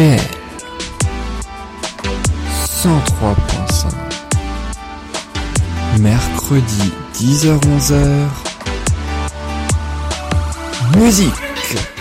[0.00, 0.18] RDL
[2.64, 3.92] 103.5
[6.00, 8.28] Mercredi 10h-11h
[10.96, 11.28] Musique.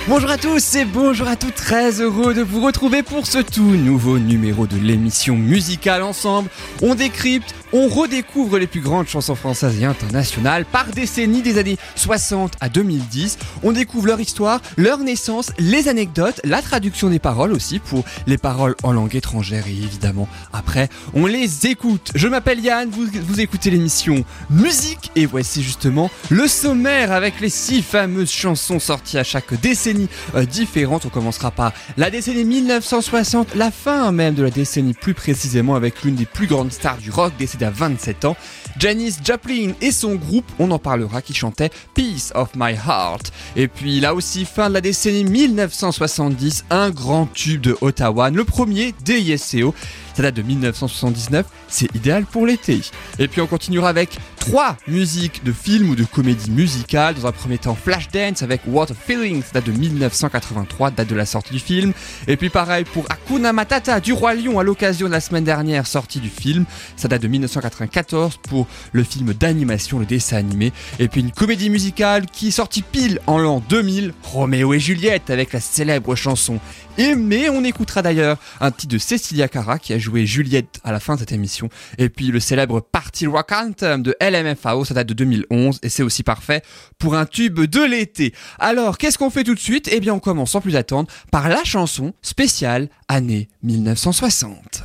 [0.07, 3.75] Bonjour à tous et bonjour à toutes, très heureux de vous retrouver pour ce tout
[3.75, 6.49] nouveau numéro de l'émission musicale ensemble.
[6.81, 11.77] On décrypte, on redécouvre les plus grandes chansons françaises et internationales par décennie des années
[11.95, 13.37] 60 à 2010.
[13.63, 18.37] On découvre leur histoire, leur naissance, les anecdotes, la traduction des paroles aussi pour les
[18.37, 22.11] paroles en langue étrangère et évidemment après on les écoute.
[22.15, 27.81] Je m'appelle Yann, vous, écoutez l'émission Musique et voici justement le sommaire avec les six
[27.81, 31.05] fameuses chansons sorties à chaque décennie euh, différente.
[31.05, 36.03] On commencera par la décennie 1960, la fin même de la décennie plus précisément avec
[36.03, 38.35] l'une des plus grandes stars du rock à 27 ans,
[38.77, 43.31] Janis Joplin et son groupe, on en parlera, qui chantait Peace of My Heart.
[43.55, 48.43] Et puis là aussi, fin de la décennie 1970, un grand tube de Ottawa, le
[48.43, 49.73] premier des YesEO.
[50.19, 52.81] Ça date de 1979, c'est idéal pour l'été.
[53.19, 57.15] Et puis on continuera avec trois musiques de films ou de comédies musicales.
[57.15, 61.15] Dans un premier temps, Flashdance avec What a Feeling, ça date de 1983, date de
[61.15, 61.93] la sortie du film.
[62.27, 65.87] Et puis pareil pour Hakuna Matata du Roi Lion à l'occasion de la semaine dernière,
[65.87, 66.65] sortie du film.
[66.97, 70.73] Ça date de 1994 pour le film d'animation, le dessin animé.
[70.99, 75.29] Et puis une comédie musicale qui est sortie pile en l'an 2000, Roméo et Juliette
[75.29, 76.59] avec la célèbre chanson
[76.99, 77.49] Aimé.
[77.49, 81.15] On écoutera d'ailleurs un petit de Cecilia Cara qui a joué Juliette à la fin
[81.15, 81.69] de cette émission.
[81.97, 86.03] Et puis le célèbre Party Rock Anthem de LMFAO, ça date de 2011 et c'est
[86.03, 86.61] aussi parfait
[86.97, 88.33] pour un tube de l'été.
[88.59, 89.89] Alors, qu'est-ce qu'on fait tout de suite?
[89.91, 94.83] Eh bien, on commence sans plus attendre par la chanson spéciale année 1960.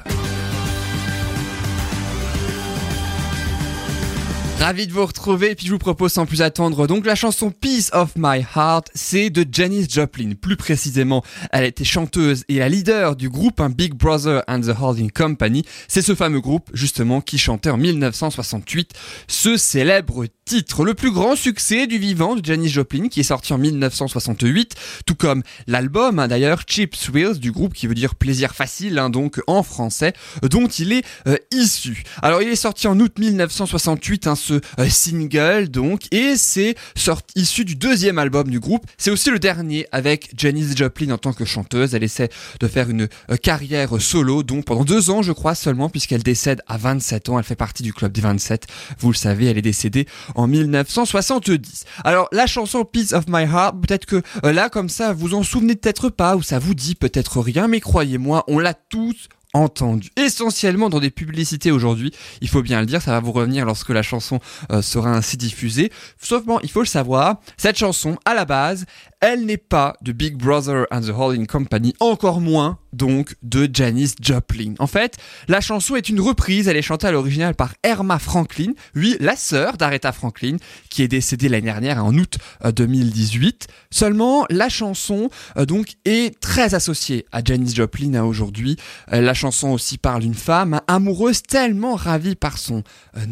[4.61, 7.51] Ravi de vous retrouver et puis je vous propose sans plus attendre donc la chanson
[7.51, 10.33] Peace of My Heart, c'est de Janis Joplin.
[10.41, 11.23] Plus précisément,
[11.53, 15.65] elle était chanteuse et la leader du groupe un Big Brother and the Holding Company.
[15.87, 18.93] C'est ce fameux groupe justement qui chantait en 1968
[19.29, 23.53] ce célèbre titre, le plus grand succès du vivant de Janis Joplin qui est sorti
[23.55, 24.75] en 1968,
[25.07, 29.09] tout comme l'album hein, d'ailleurs Cheap Thrills du groupe qui veut dire plaisir facile hein,
[29.09, 30.13] donc en français,
[30.43, 32.05] dont il est euh, issu.
[32.21, 36.75] Alors il est sorti en août 1968 hein, ce euh, single donc et c'est
[37.37, 38.87] issu du deuxième album du groupe.
[38.99, 41.95] C'est aussi le dernier avec Janis Joplin en tant que chanteuse.
[41.95, 42.29] Elle essaie
[42.61, 46.61] de faire une euh, carrière solo donc pendant deux ans je crois seulement puisqu'elle décède
[46.67, 47.39] à 27 ans.
[47.39, 48.67] Elle fait partie du club des 27.
[48.99, 51.85] Vous le savez, elle est décédée en 1970.
[52.05, 55.43] Alors la chanson Peace of My Heart, peut-être que euh, là comme ça vous en
[55.43, 60.11] souvenez peut-être pas ou ça vous dit peut-être rien, mais croyez-moi, on l'a tous entendu
[60.17, 62.13] essentiellement dans des publicités aujourd'hui.
[62.41, 64.41] Il faut bien le dire, ça va vous revenir lorsque la chanson
[64.73, 65.91] euh, sera ainsi diffusée.
[66.21, 68.85] Sauf bon, il faut le savoir, cette chanson, à la base,
[69.27, 74.13] elle n'est pas de Big Brother and the Holding Company, encore moins donc de Janis
[74.21, 74.75] Joplin.
[74.79, 75.17] En fait,
[75.49, 79.35] la chanson est une reprise, elle est chantée à l'original par Erma Franklin, oui, la
[79.35, 80.57] sœur d'Aretha Franklin,
[80.91, 83.67] qui est décédée l'année dernière en août 2018.
[83.67, 88.77] Euh, Seulement, la chanson euh, donc est très associée à Janis Joplin à aujourd'hui.
[89.13, 92.83] Euh, la chanson aussi parle d'une femme amoureuse tellement ravie par son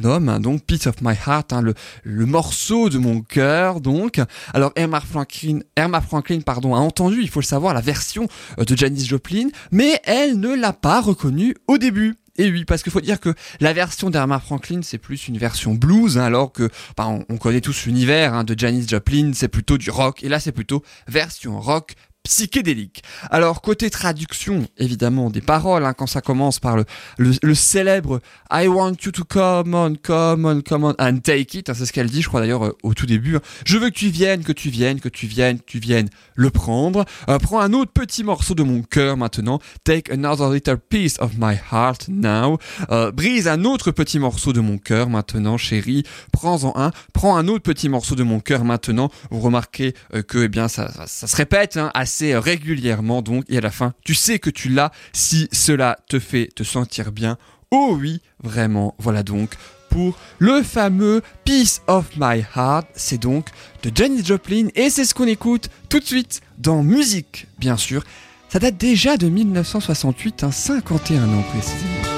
[0.05, 4.21] homme, hein, donc Piece of My Heart, hein, le, le morceau de mon cœur donc.
[4.55, 8.29] Alors Erma Franklin, Erma Franklin a entendu, il faut le savoir, la version
[8.59, 12.15] de Janis Joplin mais elle ne l'a pas reconnu au début.
[12.37, 15.75] Et oui, parce qu'il faut dire que la version d'Erma Franklin, c'est plus une version
[15.75, 19.77] blues, hein, alors que bah, on, connaît tous l'univers hein, de Janis Joplin, c'est plutôt
[19.77, 23.03] du rock, et là c'est plutôt version rock psychédélique.
[23.31, 26.85] Alors côté traduction, évidemment des paroles, hein, quand ça commence par le,
[27.19, 31.69] le, célèbre I want you to come on, come on, come on and take it,
[31.69, 33.37] hein, c'est ce qu'elle dit, je crois d'ailleurs euh, au tout début.
[33.37, 33.41] Hein.
[33.67, 36.51] Je veux que tu viennes, que tu viennes, que tu viennes, que tu viennes le
[36.51, 37.05] prendre.
[37.29, 39.59] Euh, prends un autre petit morceau de mon cœur maintenant.
[39.85, 42.59] Take another little piece of my heart now.
[42.91, 46.05] Euh, brise un autre petit morceau de mon cœur maintenant, chérie.
[46.33, 46.93] Prends-en un.
[47.13, 49.11] Prends un autre petit morceau de mon cœur maintenant.
[49.31, 49.95] Vous remarquez
[50.29, 54.15] que eh bien ça, ça, se répète hein, régulièrement donc et à la fin tu
[54.15, 57.39] sais que tu l'as si cela te fait te sentir bien.
[57.71, 59.51] Oh oui, vraiment, voilà donc
[59.89, 63.49] pour le fameux Peace of My Heart, c'est donc
[63.83, 68.03] de Janis Joplin et c'est ce qu'on écoute tout de suite dans musique bien sûr.
[68.49, 72.12] Ça date déjà de 1968, un 51 ans précisément.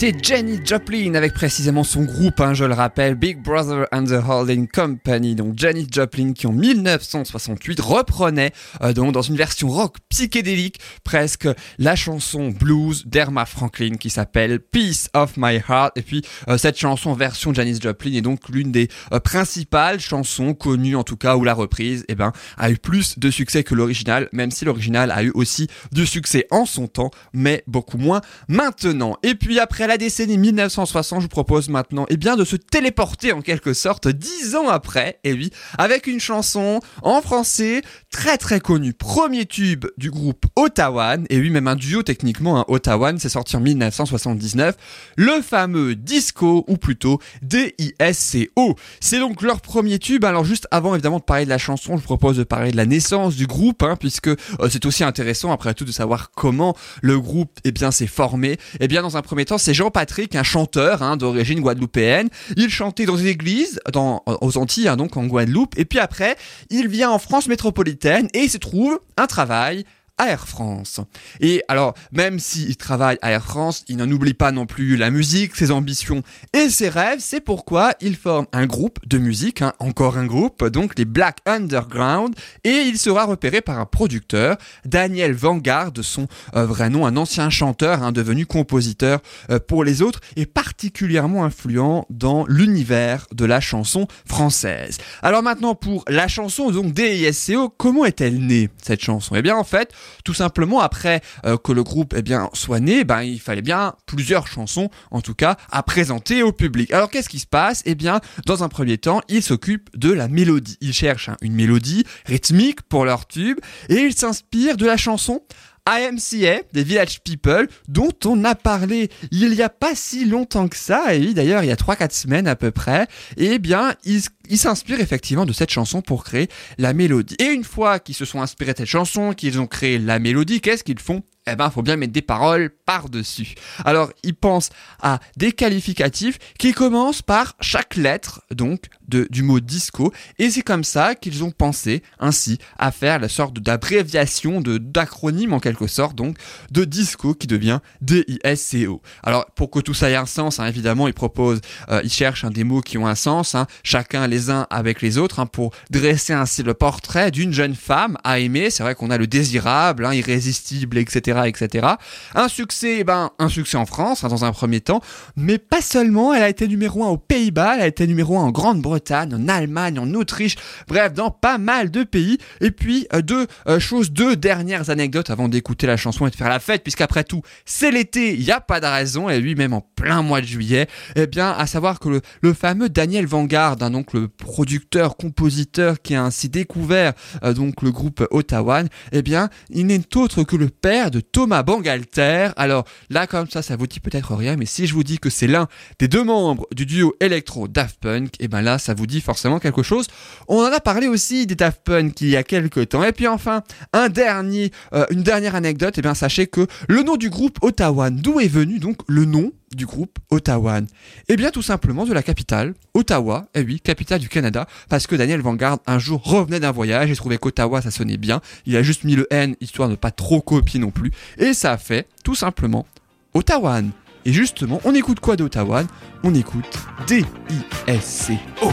[0.00, 4.12] C'était Jenny Joplin avec précisément son groupe, hein, je le rappelle, Big Brother and the
[4.26, 5.34] Holding Company.
[5.34, 11.46] Donc Jenny Joplin qui en 1968 reprenait euh, donc dans une version rock psychédélique presque
[11.78, 15.92] la chanson blues d'Erma Franklin qui s'appelle Peace of My Heart.
[15.96, 20.54] Et puis euh, cette chanson version Janis Joplin est donc l'une des euh, principales chansons
[20.54, 23.74] connues en tout cas où la reprise eh ben, a eu plus de succès que
[23.74, 28.22] l'original, même si l'original a eu aussi du succès en son temps, mais beaucoup moins
[28.48, 29.18] maintenant.
[29.22, 33.32] Et puis après la décennie 1960, je vous propose maintenant eh bien, de se téléporter
[33.32, 37.82] en quelque sorte dix ans après, et oui, avec une chanson en français
[38.12, 38.92] très très connue.
[38.92, 43.56] Premier tube du groupe Ottawa, et oui, même un duo techniquement, hein, Ottawa, c'est sorti
[43.56, 44.76] en 1979,
[45.16, 48.76] le fameux Disco, ou plutôt D-I-S-C-O.
[49.00, 52.04] C'est donc leur premier tube, alors juste avant évidemment de parler de la chanson, je
[52.04, 54.36] propose de parler de la naissance du groupe, hein, puisque euh,
[54.70, 58.56] c'est aussi intéressant après tout de savoir comment le groupe eh bien, s'est formé.
[58.78, 62.28] Eh bien, dans un premier temps, c'est Jean-Patrick, un chanteur hein, d'origine guadeloupéenne.
[62.58, 65.72] Il chantait dans une église aux Antilles, hein, donc en Guadeloupe.
[65.78, 66.36] Et puis après,
[66.68, 69.86] il vient en France métropolitaine et il se trouve un travail
[70.28, 71.00] Air France.
[71.40, 75.10] Et alors, même s'il travaille à Air France, il n'en oublie pas non plus la
[75.10, 76.22] musique, ses ambitions
[76.52, 77.20] et ses rêves.
[77.20, 81.38] C'est pourquoi il forme un groupe de musique, hein, encore un groupe, donc les Black
[81.46, 82.34] Underground,
[82.64, 87.50] et il sera repéré par un producteur, Daniel Vanguard, son euh, vrai nom, un ancien
[87.50, 93.60] chanteur hein, devenu compositeur euh, pour les autres et particulièrement influent dans l'univers de la
[93.60, 94.98] chanson française.
[95.22, 99.34] Alors maintenant pour la chanson, donc DISCO, comment est-elle née cette chanson?
[99.36, 99.92] Eh bien en fait,
[100.24, 103.94] tout simplement, après euh, que le groupe eh bien, soit né, ben, il fallait bien
[104.06, 106.92] plusieurs chansons, en tout cas, à présenter au public.
[106.92, 107.82] Alors qu'est-ce qui se passe?
[107.86, 110.76] Eh bien, dans un premier temps, ils s'occupent de la mélodie.
[110.80, 115.42] Ils cherchent hein, une mélodie rythmique pour leur tube et ils s'inspirent de la chanson
[115.86, 120.76] IMCA, des Village People, dont on a parlé il n'y a pas si longtemps que
[120.76, 123.06] ça, et d'ailleurs il y a 3-4 semaines à peu près,
[123.36, 127.36] et eh bien ils s'inspirent effectivement de cette chanson pour créer la mélodie.
[127.38, 130.60] Et une fois qu'ils se sont inspirés de cette chanson, qu'ils ont créé la mélodie,
[130.60, 131.22] qu'est-ce qu'ils font?
[131.52, 133.54] Eh ben, faut bien mettre des paroles par-dessus.
[133.84, 139.60] Alors, ils pensent à des qualificatifs qui commencent par chaque lettre, donc, de, du mot
[139.60, 140.12] disco.
[140.38, 145.60] Et c'est comme ça qu'ils ont pensé, ainsi, à faire la sorte d'abréviation, d'acronyme en
[145.60, 146.36] quelque sorte, donc,
[146.70, 149.02] de disco qui devient D-I-S-C-O.
[149.22, 152.44] Alors, pour que tout ça ait un sens, hein, évidemment, ils proposent, euh, ils cherchent
[152.44, 155.72] des mots qui ont un sens, hein, chacun les uns avec les autres, hein, pour
[155.90, 158.70] dresser ainsi le portrait d'une jeune femme à aimer.
[158.70, 161.86] C'est vrai qu'on a le désirable, hein, irrésistible, etc etc.
[162.34, 165.00] Un succès, eh ben, un succès en France, hein, dans un premier temps,
[165.36, 168.42] mais pas seulement, elle a été numéro 1 aux Pays-Bas, elle a été numéro 1
[168.42, 170.56] en Grande-Bretagne, en Allemagne, en Autriche,
[170.88, 172.38] bref, dans pas mal de pays.
[172.60, 176.36] Et puis, euh, deux euh, choses, deux dernières anecdotes avant d'écouter la chanson et de
[176.36, 179.72] faire la fête, puisqu'après tout, c'est l'été, il n'y a pas de raison, et lui-même
[179.72, 183.76] en plein mois de juillet, eh bien, à savoir que le, le fameux Daniel Vanguard,
[183.80, 187.12] hein, donc le producteur, compositeur qui a ainsi découvert
[187.44, 188.82] euh, donc le groupe Ottawa,
[189.12, 192.50] eh bien, il n'est autre que le père de Thomas Bangalter.
[192.56, 195.30] Alors là, comme ça, ça vous dit peut-être rien, mais si je vous dis que
[195.30, 198.94] c'est l'un des deux membres du duo électro Daft Punk, et eh ben là, ça
[198.94, 200.06] vous dit forcément quelque chose.
[200.48, 203.04] On en a parlé aussi des Daft Punk il y a quelques temps.
[203.04, 203.62] Et puis enfin,
[204.10, 205.98] dernier, euh, une dernière anecdote.
[205.98, 209.24] Et eh bien, sachez que le nom du groupe Ottawa, d'où est venu donc le
[209.24, 209.52] nom?
[209.74, 210.80] Du groupe Ottawa.
[211.28, 215.16] Eh bien tout simplement de la capitale, Ottawa, eh oui, capitale du Canada, parce que
[215.16, 218.82] Daniel Vanguard un jour revenait d'un voyage et trouvait qu'Ottawa ça sonnait bien, il a
[218.82, 221.78] juste mis le N histoire de ne pas trop copier non plus, et ça a
[221.78, 222.86] fait tout simplement
[223.34, 223.80] Ottawa.
[224.24, 225.84] Et justement, on écoute quoi d'Ottawa
[226.24, 228.70] On écoute D-I-S-C-O.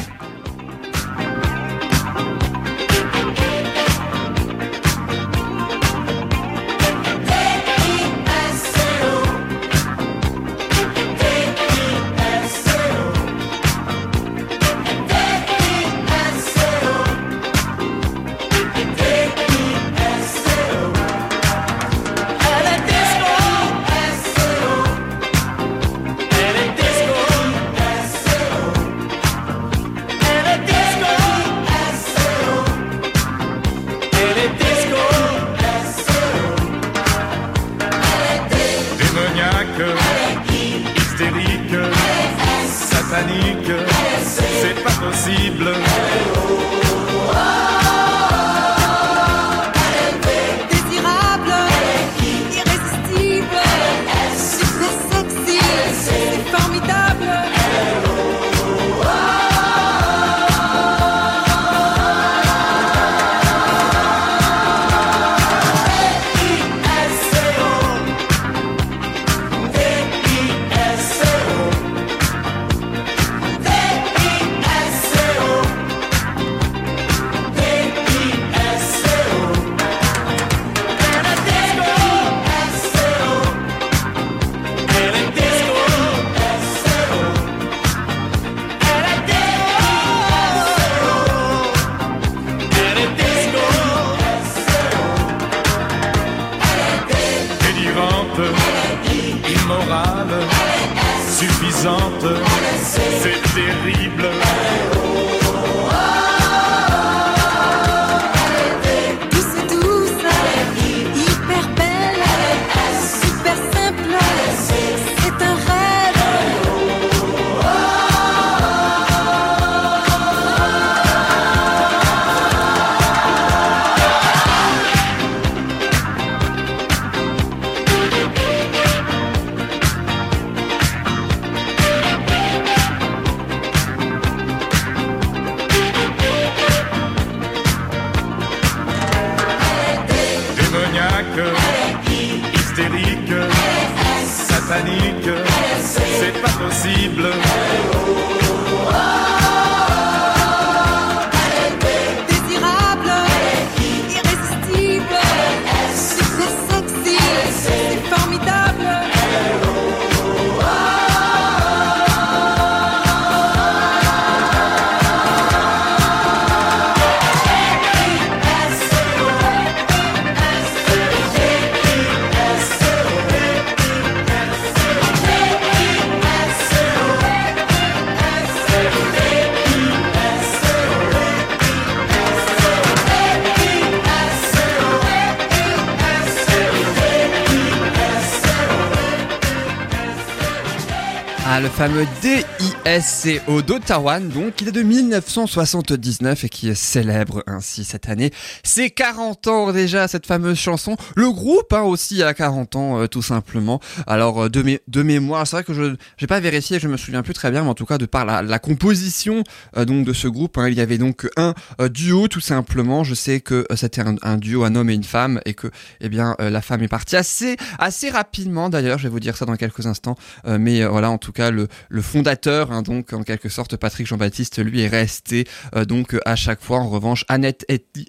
[193.27, 198.31] DISCO d'Ottawa, donc, qui est de 1979 et qui célèbre ainsi cette année
[198.63, 200.95] C'est 40 ans déjà, cette fameuse chanson.
[201.15, 203.81] Le groupe hein, aussi a 40 ans, euh, tout simplement.
[204.05, 207.33] Alors, euh, de, mémoire, c'est vrai que je n'ai pas vérifié, je me souviens plus
[207.33, 209.43] très bien, mais en tout cas, de par la, composition
[209.75, 211.53] euh, donc de ce groupe, hein, il y avait donc un
[211.89, 213.03] duo, tout simplement.
[213.03, 215.67] Je sais que c'était un, un, duo, un homme et une femme, et que
[216.01, 219.45] eh bien, la femme est partie assez, assez rapidement, d'ailleurs, je vais vous dire ça
[219.45, 220.15] dans quelques instants.
[220.45, 221.67] mais voilà, en tout cas, le,
[222.01, 225.45] fondateur, hein, donc en quelque sorte Patrick Jean-Baptiste, lui est resté
[225.75, 226.79] euh, donc à chaque fois.
[226.79, 227.65] En revanche, Annette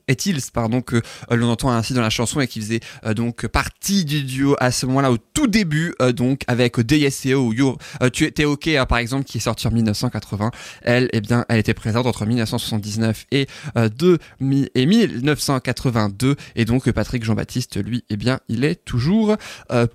[0.09, 3.47] Etils, pardon, que euh, l'on entend ainsi dans la chanson et qui faisait euh, donc
[3.47, 8.45] partie du duo à ce moment-là au tout début, donc avec DSCO ou Yo, étais
[8.45, 10.50] ok, hein, par exemple, qui est sorti en 1980.
[10.83, 13.47] Elle, eh bien, elle était présente entre 1979 et
[13.77, 19.37] et 1982 et donc Patrick Jean-Baptiste, lui, eh bien, il est toujours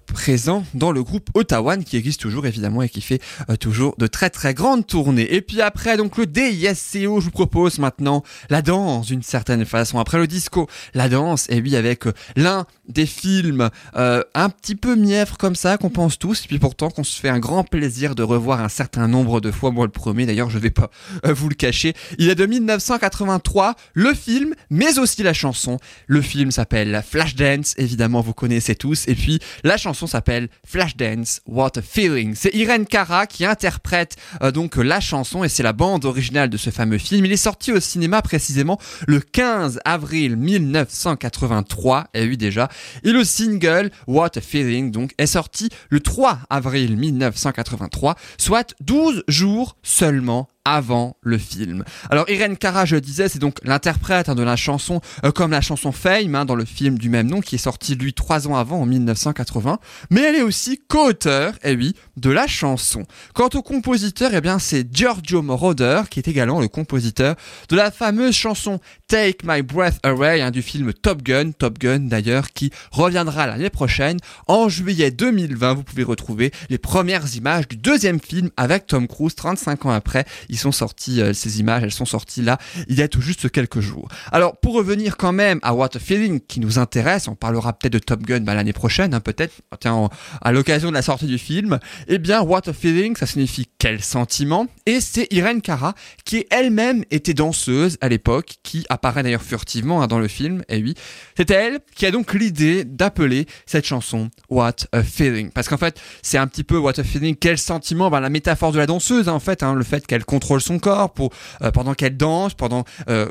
[0.05, 4.08] présent dans le groupe Ottawa qui existe toujours évidemment et qui fait euh, toujours de
[4.08, 4.86] très très grandes
[5.17, 8.21] Et puis après, donc le DISCO, je vous propose maintenant
[8.51, 9.97] la danse d'une certaine façon.
[9.97, 14.75] Après le disco, la danse, et oui, avec euh, l'un des films euh, un petit
[14.75, 17.63] peu mièvre comme ça, qu'on pense tous, et puis pourtant qu'on se fait un grand
[17.63, 19.71] plaisir de revoir un certain nombre de fois.
[19.71, 20.91] Moi, le premier, d'ailleurs, je vais pas
[21.23, 21.93] vous le cacher.
[22.19, 25.79] Il est de 1983, le film, mais aussi la chanson.
[26.05, 29.07] Le film s'appelle Flashdance, évidemment, vous connaissez tous.
[29.07, 32.35] Et puis, la chanson s'appelle Flashdance, What a Feeling.
[32.35, 36.57] C'est Irene Cara qui interprète euh, donc la chanson et c'est la bande originale de
[36.57, 37.25] ce fameux film.
[37.25, 42.69] Il est sorti au cinéma précisément le 15 avril 1983, et oui déjà.
[43.03, 49.24] Et le single What a Feeling donc est sorti le 3 avril 1983, soit 12
[49.27, 51.83] jours seulement avant le film.
[52.09, 55.51] Alors Irene Cara, je le disais, c'est donc l'interprète hein, de la chanson, euh, comme
[55.51, 58.47] la chanson Fame hein, dans le film du même nom qui est sorti lui trois
[58.47, 63.03] ans avant en 1980, mais elle est aussi co-auteur, et eh oui, de la chanson.
[63.33, 67.35] Quant au compositeur, eh bien c'est Giorgio Moroder qui est également le compositeur
[67.69, 68.79] de la fameuse chanson
[69.13, 74.17] Take My Breath Away du film Top Gun, Top Gun d'ailleurs qui reviendra l'année prochaine
[74.47, 75.75] en juillet 2020.
[75.75, 80.25] Vous pouvez retrouver les premières images du deuxième film avec Tom Cruise 35 ans après
[80.49, 83.51] ils sont sortis, euh, ces images, elles sont sorties là, il y a tout juste
[83.51, 84.07] quelques jours.
[84.31, 87.93] Alors, pour revenir quand même à What a Feeling qui nous intéresse, on parlera peut-être
[87.93, 90.09] de Top Gun bah, l'année prochaine, hein, peut-être, tiens,
[90.41, 91.77] à l'occasion de la sortie du film.
[92.07, 94.65] Eh bien, What a Feeling, ça signifie quel sentiment?
[94.87, 95.93] Et c'est Irene Cara,
[96.25, 100.81] qui elle-même était danseuse à l'époque, qui apparaît d'ailleurs furtivement hein, dans le film, et
[100.81, 100.96] oui,
[101.35, 105.51] c'est elle qui a donc l'idée d'appeler cette chanson What a Feeling.
[105.51, 108.72] Parce qu'en fait, c'est un petit peu What a Feeling, quel sentiment, bah, la métaphore
[108.72, 111.72] de la danseuse, hein, en fait, hein, le fait qu'elle contrôle son corps, pour, euh,
[111.72, 113.27] pendant qu'elle danse, pendant, euh,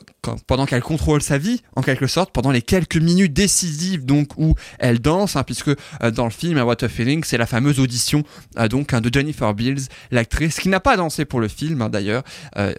[0.47, 4.55] pendant qu'elle contrôle sa vie, en quelque sorte, pendant les quelques minutes décisives donc où
[4.79, 8.25] elle danse, puisque euh, dans le film What a Feeling, c'est la fameuse audition
[8.69, 9.81] donc de Jennifer Beals,
[10.11, 12.23] l'actrice qui n'a pas dansé pour le film d'ailleurs.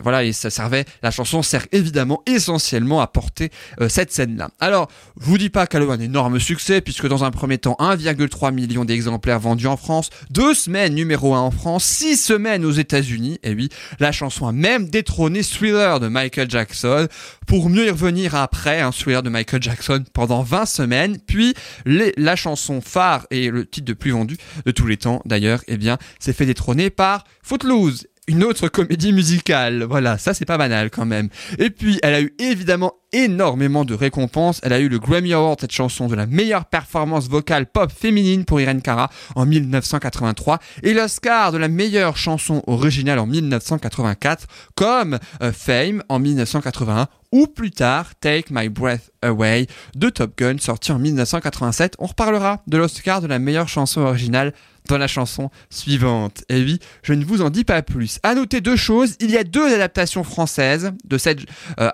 [0.02, 3.50] voilà, et ça servait, la chanson sert évidemment essentiellement à porter
[3.88, 4.50] cette scène-là.
[4.60, 7.58] Alors, je vous dis pas qu'elle a eu un énorme succès, puisque dans un premier
[7.58, 12.66] temps, 1,3 million d'exemplaires vendus en France, deux semaines numéro 1 en France, six semaines
[12.66, 17.08] aux États-Unis, et oui, la chanson a même détrôné Thriller de Michael Jackson,
[17.48, 21.54] pour mieux y revenir après, un hein, Thriller de Michael Jackson pendant 20 semaines, puis
[21.86, 25.78] la chanson phare et le titre de plus vendu de tous les temps d'ailleurs, eh
[25.78, 29.84] bien, s'est fait détrôner par Footloose une autre comédie musicale.
[29.84, 31.30] Voilà, ça c'est pas banal quand même.
[31.60, 34.60] Et puis, elle a eu évidemment énormément de récompenses.
[34.64, 38.46] Elle a eu le Grammy Award, cette chanson, de la meilleure performance vocale pop féminine
[38.46, 45.20] pour Irene Cara en 1983 et l'Oscar de la meilleure chanson originale en 1984 comme
[45.42, 50.92] euh, Fame en 1981 ou plus tard Take My Breath Away de Top Gun sorti
[50.92, 51.96] en 1987.
[52.00, 54.54] On reparlera de l'Oscar de la meilleure chanson originale
[54.88, 56.44] dans la chanson suivante.
[56.50, 58.20] Et oui, je ne vous en dis pas plus.
[58.24, 61.42] À noter deux choses, il y a deux adaptations françaises de cette
[61.80, 61.90] euh,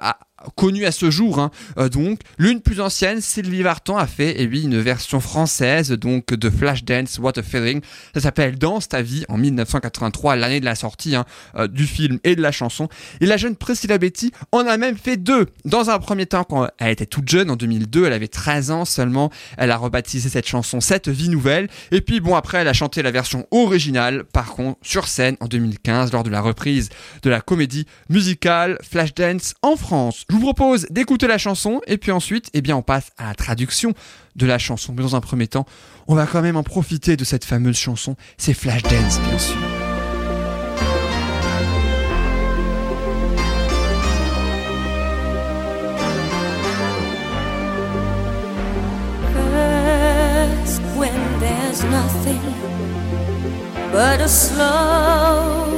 [0.56, 1.40] connu à ce jour.
[1.40, 1.52] Hein.
[1.78, 5.92] Euh, donc, l'une plus ancienne, Sylvie Vartan a fait et eh oui, une version française
[5.92, 7.82] donc de Flashdance What a Feeling.
[8.14, 11.26] Ça s'appelle Danse ta vie en 1983, l'année de la sortie hein,
[11.56, 12.88] euh, du film et de la chanson.
[13.22, 15.48] Et la jeune Priscilla Betty en a même fait deux.
[15.66, 18.86] Dans un premier temps, quand elle était toute jeune, en 2002, elle avait 13 ans
[18.86, 19.32] seulement.
[19.58, 21.68] Elle a rebaptisé cette chanson Cette vie nouvelle.
[21.92, 25.48] Et puis bon, après, elle a chanté la version originale, par contre, sur scène en
[25.48, 26.90] 2015 lors de la reprise
[27.24, 30.26] de la comédie musicale Flashdance en France.
[30.30, 33.34] Je vous propose d'écouter la chanson et puis ensuite, eh bien, on passe à la
[33.34, 33.94] traduction
[34.36, 34.94] de la chanson.
[34.96, 35.66] Mais dans un premier temps,
[36.08, 38.16] on va quand même en profiter de cette fameuse chanson.
[38.38, 39.58] C'est Flashdance, bien sûr.
[53.92, 55.70] but a slow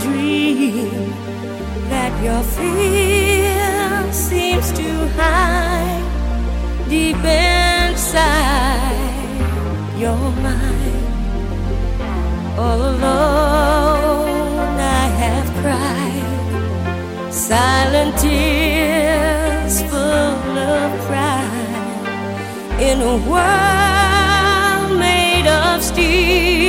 [0.00, 0.93] dream
[2.24, 6.02] your fear seems to hide
[6.88, 8.64] deep inside
[9.98, 11.04] your mind.
[12.58, 22.06] All alone, I have cried silent tears full of pride
[22.80, 26.63] in a world made of steel,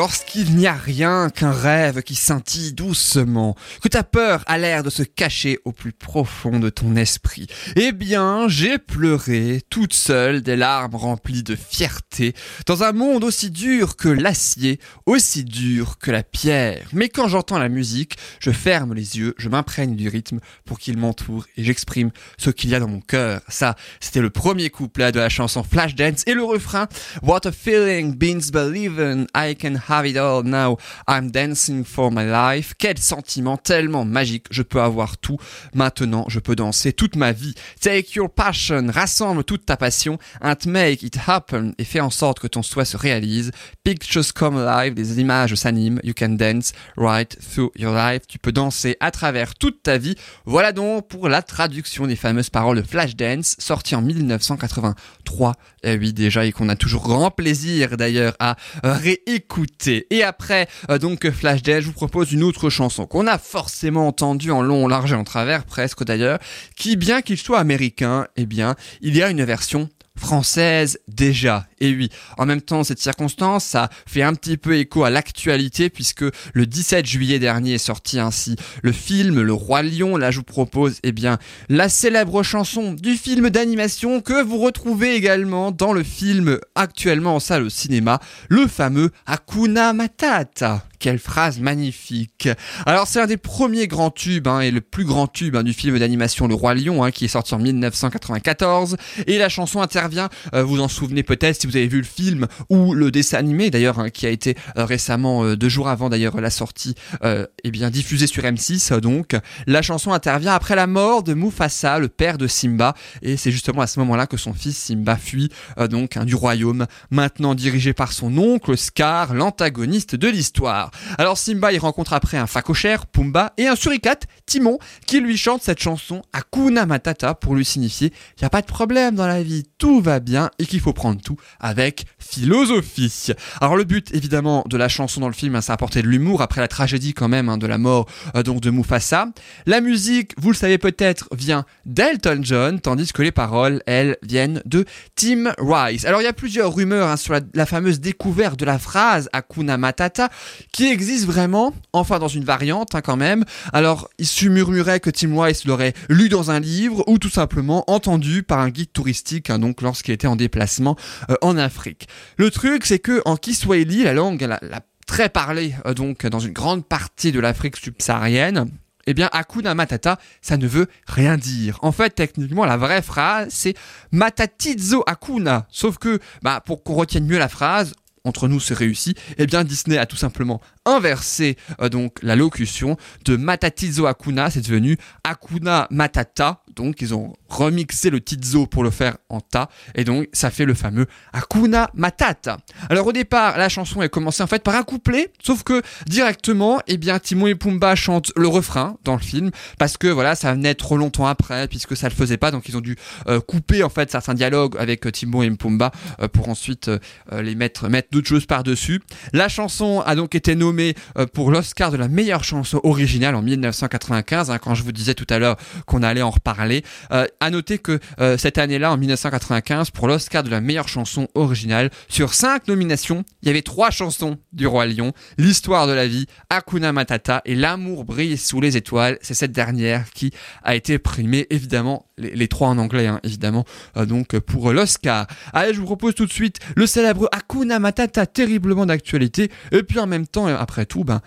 [0.00, 4.88] lorsqu'il n'y a rien qu'un rêve qui scintille doucement, que ta peur a l'air de
[4.88, 10.56] se cacher au plus profond de ton esprit, eh bien, j'ai pleuré toute seule des
[10.56, 12.34] larmes remplies de fierté
[12.64, 16.88] dans un monde aussi dur que l'acier, aussi dur que la pierre.
[16.94, 20.96] Mais quand j'entends la musique, je ferme les yeux, je m'imprègne du rythme pour qu'il
[20.96, 23.42] m'entoure et j'exprime ce qu'il y a dans mon cœur.
[23.48, 26.88] Ça, c'était le premier couplet de la chanson Flashdance et le refrain
[27.22, 28.98] What a feeling beans believe
[29.34, 30.76] I can have it all now,
[31.08, 32.74] I'm dancing for my life.
[32.78, 35.38] Quel sentiment tellement magique, je peux avoir tout.
[35.74, 37.54] Maintenant, je peux danser toute ma vie.
[37.80, 42.38] Take your passion, rassemble toute ta passion, and make it happen, et fais en sorte
[42.40, 43.50] que ton souhait se réalise.
[43.84, 48.26] Pictures come alive, les images s'animent, you can dance right through your life.
[48.28, 50.14] Tu peux danser à travers toute ta vie.
[50.44, 55.54] Voilà donc pour la traduction des fameuses paroles de Flashdance, sorti en 1983.
[55.82, 59.79] Et oui, déjà, et qu'on a toujours grand plaisir d'ailleurs à réécouter.
[59.86, 64.50] Et après, euh, donc Flashdance, je vous propose une autre chanson qu'on a forcément entendue
[64.50, 66.38] en long, en large et en travers, presque d'ailleurs,
[66.76, 71.66] qui, bien qu'il soit américain, eh bien, il y a une version française déjà.
[71.80, 75.88] Et oui, en même temps, cette circonstance, ça fait un petit peu écho à l'actualité
[75.88, 80.16] puisque le 17 juillet dernier est sorti ainsi le film Le Roi Lion.
[80.16, 81.38] Là, je vous propose, eh bien,
[81.68, 87.40] la célèbre chanson du film d'animation que vous retrouvez également dans le film actuellement en
[87.40, 90.84] salle au cinéma, le fameux Hakuna Matata.
[90.98, 92.50] Quelle phrase magnifique.
[92.84, 95.72] Alors c'est un des premiers grands tubes hein, et le plus grand tube hein, du
[95.72, 100.28] film d'animation Le Roi Lion hein, qui est sorti en 1994 et la chanson intervient,
[100.52, 104.10] euh, vous en souvenez peut-être avez vu le film ou le dessin animé d'ailleurs hein,
[104.10, 108.26] qui a été euh, récemment euh, deux jours avant d'ailleurs la sortie eh bien diffusé
[108.26, 112.94] sur M6 donc la chanson intervient après la mort de Mufasa le père de Simba
[113.22, 115.50] et c'est justement à ce moment-là que son fils Simba fuit
[115.90, 120.90] donc du royaume maintenant dirigé par son oncle Scar l'antagoniste de l'histoire.
[121.18, 125.62] Alors Simba, il rencontre après un facochère, Pumba, et un suricate, Timon, qui lui chante
[125.62, 129.42] cette chanson Hakuna Matata pour lui signifier il n'y a pas de problème dans la
[129.42, 133.32] vie, tout va bien et qu'il faut prendre tout avec philosophie.
[133.60, 136.42] Alors le but évidemment de la chanson dans le film, hein, c'est apporter de l'humour
[136.42, 139.28] après la tragédie quand même hein, de la mort euh, donc de Mufasa.
[139.66, 144.62] La musique, vous le savez peut-être, vient d'Elton John, tandis que les paroles, elles, viennent
[144.64, 144.84] de
[145.16, 146.04] Tim Rice.
[146.04, 149.76] Alors il y a plusieurs rumeurs hein, sur la, fameuse découverte de la phrase Hakuna
[149.76, 150.28] Matata
[150.72, 153.44] qui existe vraiment, enfin dans une variante quand même.
[153.72, 157.84] Alors il se murmurait que Tim Rice l'aurait lu dans un livre ou tout simplement
[157.88, 160.96] entendu par un guide touristique donc lorsqu'il était en déplacement
[161.30, 162.08] euh, en Afrique.
[162.36, 164.60] Le truc, c'est que en Kiswahili, la langue la,
[165.06, 168.70] très parlée euh, donc dans une grande partie de l'Afrique subsaharienne,
[169.06, 171.78] eh bien, Hakuna Matata, ça ne veut rien dire.
[171.82, 173.74] En fait, techniquement, la vraie phrase, c'est
[174.12, 175.66] Matatizo Hakuna.
[175.70, 179.64] Sauf que, bah, pour qu'on retienne mieux la phrase, entre nous c'est réussi, eh bien
[179.64, 180.60] Disney a tout simplement
[180.96, 187.34] inversé euh, donc la locution de Matatizo Hakuna, c'est devenu Hakuna Matata, donc ils ont
[187.48, 191.90] remixé le Tizo pour le faire en ta, et donc ça fait le fameux Hakuna
[191.94, 192.58] Matata.
[192.88, 196.80] Alors au départ, la chanson est commencée en fait par un couplet, sauf que directement,
[196.86, 200.54] eh bien Timon et Pumba chantent le refrain dans le film, parce que voilà, ça
[200.54, 202.96] venait trop longtemps après, puisque ça le faisait pas, donc ils ont dû
[203.28, 205.90] euh, couper en fait certains dialogues avec euh, Timon et Pumba
[206.32, 206.90] pour ensuite
[207.32, 209.00] les mettre, mettre d'autres choses par-dessus.
[209.32, 210.79] La chanson a donc été nommée
[211.18, 215.14] euh, pour l'Oscar de la meilleure chanson originale en 1995, hein, quand je vous disais
[215.14, 216.84] tout à l'heure qu'on allait en reparler.
[217.12, 221.28] Euh, à noter que euh, cette année-là, en 1995, pour l'Oscar de la meilleure chanson
[221.34, 226.06] originale, sur cinq nominations, il y avait trois chansons du Roi Lion, L'histoire de la
[226.06, 229.18] vie, Hakuna Matata et L'amour brille sous les étoiles.
[229.22, 233.64] C'est cette dernière qui a été primée, évidemment, les, trois en anglais, hein, évidemment,
[233.96, 235.26] donc pour l'Oscar.
[235.52, 239.50] Allez, je vous propose tout de suite le célèbre Hakuna Matata terriblement d'actualité.
[239.72, 241.22] Et puis en même temps, après tout, ben,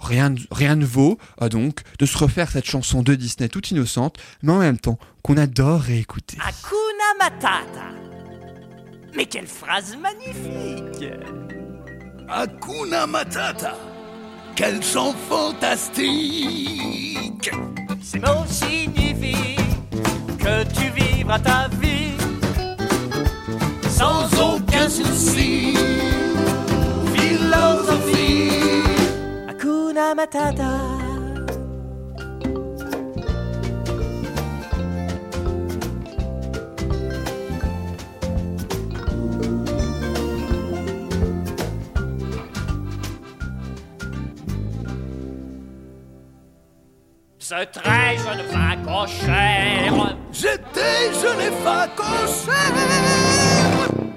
[0.00, 4.16] rien, rien ne vaut euh, donc de se refaire cette chanson de Disney toute innocente,
[4.42, 6.38] mais en même temps qu'on adore réécouter.
[6.40, 7.90] Hakuna Matata
[9.16, 11.10] Mais quelle phrase magnifique
[12.28, 13.76] Hakuna Matata
[14.54, 16.30] Quel chant fantastique
[18.02, 19.56] Ces mots signifient
[20.38, 22.12] que tu vivras ta vie
[23.88, 25.74] sans aucun souci.
[30.06, 30.72] Hakuna Matata.
[47.38, 50.16] Ce très jeune facochère.
[50.32, 52.54] J'étais jeune et facochère.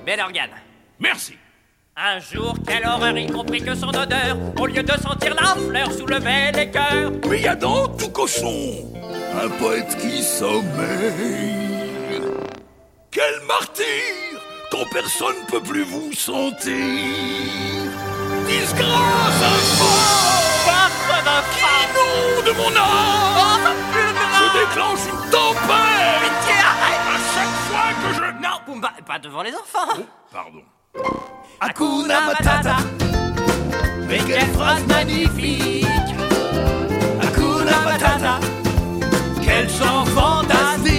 [0.05, 0.49] Ben Organe.
[0.99, 1.37] Merci.
[2.01, 5.91] Un jour, quelle horreur, y compris que son odeur, au lieu de sentir la fleur,
[5.91, 7.11] soulevait les cœurs.
[7.27, 8.95] Mais y a dans tout cochon
[9.43, 10.63] un poète qui sommeille.
[13.11, 13.83] Quel martyr
[14.71, 16.73] quand personne peut plus vous sentir.
[18.47, 20.29] Disgrâce infâme
[20.63, 20.91] femme
[21.95, 22.85] Nom de mon âme
[23.35, 23.57] Oh,
[24.39, 28.41] Je déclenche une tempête Pitié, arrête À chaque fois que je...
[28.41, 30.63] Non, Pumba, pas devant les enfants Pardon.
[31.61, 32.77] Hakuna Matata.
[34.07, 35.85] Mais quelle phrase magnifique.
[37.21, 38.39] Hakuna Matata.
[39.43, 40.97] Quel chant fantastique.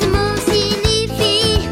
[0.00, 1.68] Ce mot signifie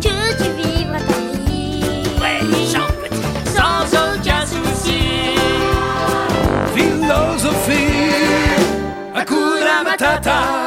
[0.00, 2.04] que tu vivras ta vie.
[2.20, 2.40] Ouais,
[2.72, 3.26] chante petit.
[3.56, 5.02] Sans aucun souci.
[6.74, 8.02] Philosophie.
[9.14, 10.61] Hakuna Matata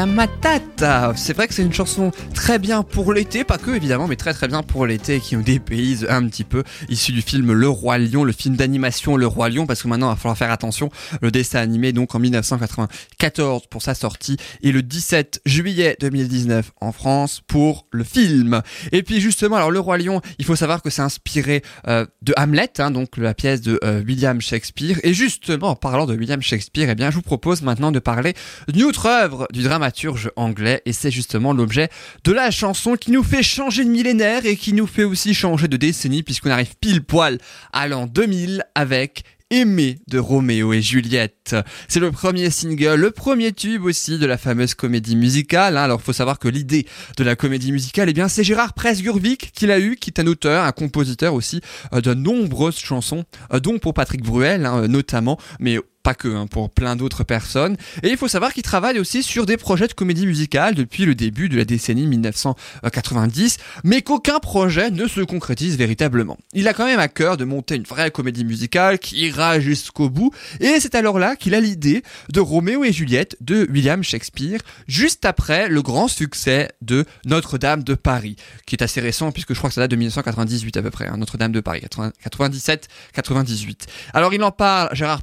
[0.00, 1.12] Hakuna Matata.
[1.16, 2.10] C'est vrai que c'est une chanson
[2.50, 5.42] très bien pour l'été, pas que évidemment, mais très très bien pour l'été qui nous
[5.44, 9.50] dépayse un petit peu, issu du film Le Roi Lion, le film d'animation Le Roi
[9.50, 10.90] Lion, parce que maintenant il va falloir faire attention.
[11.22, 16.90] Le dessin animé donc en 1994 pour sa sortie et le 17 juillet 2019 en
[16.90, 18.62] France pour le film.
[18.90, 22.34] Et puis justement, alors Le Roi Lion, il faut savoir que c'est inspiré euh, de
[22.36, 24.98] Hamlet, hein, donc la pièce de euh, William Shakespeare.
[25.04, 28.34] Et justement, en parlant de William Shakespeare, eh bien, je vous propose maintenant de parler
[28.66, 31.90] d'une autre œuvre du dramaturge anglais, et c'est justement l'objet
[32.24, 35.68] de la chanson qui nous fait changer de millénaire et qui nous fait aussi changer
[35.68, 37.36] de décennie, puisqu'on arrive pile poil
[37.72, 41.56] à l'an 2000 avec Aimé de Roméo et Juliette.
[41.88, 45.76] C'est le premier single, le premier tube aussi de la fameuse comédie musicale.
[45.76, 45.82] hein.
[45.82, 49.66] Alors faut savoir que l'idée de la comédie musicale, eh bien c'est Gérard Presgurvic qui
[49.66, 51.60] l'a eu, qui est un auteur, un compositeur aussi
[51.92, 56.46] euh, de nombreuses chansons, euh, dont pour Patrick Bruel hein, notamment, mais pas que, hein,
[56.46, 57.76] pour plein d'autres personnes.
[58.02, 61.14] Et il faut savoir qu'il travaille aussi sur des projets de comédie musicale depuis le
[61.14, 66.38] début de la décennie 1990, mais qu'aucun projet ne se concrétise véritablement.
[66.52, 70.08] Il a quand même à cœur de monter une vraie comédie musicale qui ira jusqu'au
[70.08, 74.60] bout, et c'est alors là qu'il a l'idée de Roméo et Juliette de William Shakespeare,
[74.86, 78.36] juste après le grand succès de Notre-Dame de Paris,
[78.66, 81.08] qui est assez récent puisque je crois que ça date de 1998 à peu près,
[81.08, 83.86] hein, Notre-Dame de Paris, 97-98.
[84.14, 85.22] Alors il en parle, Gérard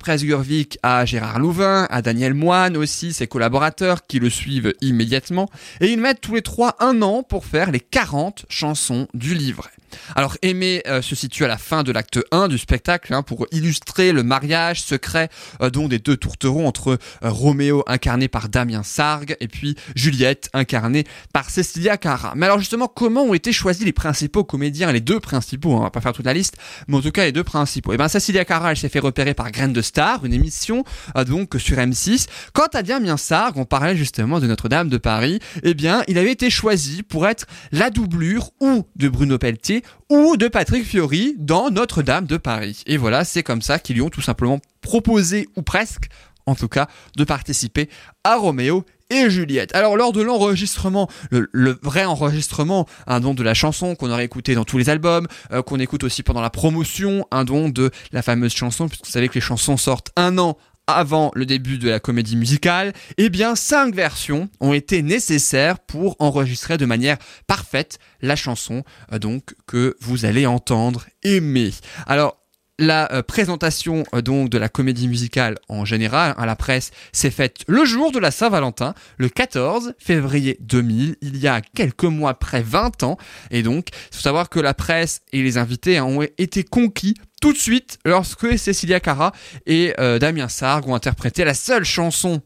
[0.84, 5.50] À Gérard Louvain, à Daniel Moine aussi, ses collaborateurs qui le suivent immédiatement,
[5.82, 9.70] et ils mettent tous les trois un an pour faire les 40 chansons du livret.
[10.16, 13.48] Alors Aimé euh, se situe à la fin de l'acte 1 du spectacle hein, pour
[13.52, 15.30] illustrer le mariage secret
[15.62, 21.06] euh, des deux tourterons entre euh, Roméo incarné par Damien Sargue et puis Juliette incarnée
[21.34, 22.34] par Cecilia Cara.
[22.36, 25.84] Mais alors justement comment ont été choisis les principaux comédiens, les deux principaux, hein, on
[25.84, 27.94] va pas faire toute la liste, mais en tout cas les deux principaux?
[27.94, 30.84] Et ben Cecilia Cara elle s'est fait repérer par Graine de Star, une émission
[31.16, 32.28] euh, donc sur M6.
[32.54, 36.32] Quant à Damien Sargue, on parlait justement de Notre-Dame de Paris, eh bien il avait
[36.32, 39.77] été choisi pour être la doublure ou de Bruno Pelletier
[40.10, 42.84] ou de Patrick Fiori dans Notre-Dame de Paris.
[42.86, 46.10] Et voilà, c'est comme ça qu'ils lui ont tout simplement proposé, ou presque,
[46.46, 47.90] en tout cas, de participer
[48.24, 49.74] à Roméo et Juliette.
[49.76, 54.56] Alors lors de l'enregistrement, le, vrai enregistrement, un don de la chanson qu'on aurait écouté
[54.56, 58.22] dans tous les albums, euh, qu'on écoute aussi pendant la promotion, un don de la
[58.22, 60.58] fameuse chanson, puisque vous savez que les chansons sortent un an
[60.88, 66.16] avant le début de la comédie musicale, eh bien, cinq versions ont été nécessaires pour
[66.20, 69.20] enregistrer de manière parfaite la chanson euh,
[69.68, 71.72] que vous allez entendre, aimer.
[72.06, 72.38] Alors,
[72.80, 77.32] la euh, présentation euh, donc de la comédie musicale en général à la presse s'est
[77.32, 82.36] faite le jour de la Saint-Valentin, le 14 février 2000, il y a quelques mois
[82.36, 83.18] près 20 ans.
[83.52, 87.16] Et donc, il faut savoir que la presse et les invités hein, ont été conquis
[87.42, 89.32] tout de suite lorsque Cecilia Cara
[89.66, 92.42] et euh, Damien Sarg ont interprété la seule chanson